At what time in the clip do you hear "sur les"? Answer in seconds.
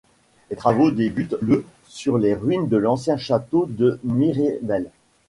1.87-2.33